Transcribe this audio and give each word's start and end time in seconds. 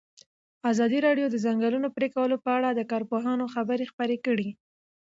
ازادي 0.71 0.99
راډیو 1.07 1.27
د 1.29 1.31
د 1.33 1.41
ځنګلونو 1.45 1.87
پرېکول 1.97 2.31
په 2.43 2.49
اړه 2.57 2.69
د 2.73 2.81
کارپوهانو 2.91 3.51
خبرې 3.55 3.85
خپرې 3.91 4.17
کړي. 4.25 4.49